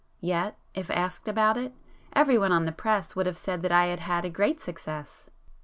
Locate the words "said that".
3.37-3.71